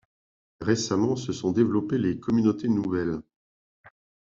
[0.61, 3.21] Récemment, se sont développées les communautés nouvelles.